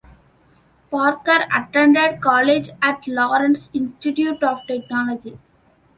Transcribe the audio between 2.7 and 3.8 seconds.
at Lawrence